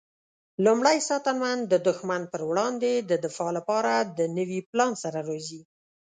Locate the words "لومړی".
0.65-0.97